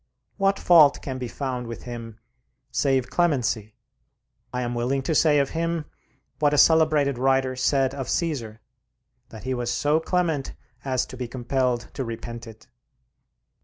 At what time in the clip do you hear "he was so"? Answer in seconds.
9.43-9.99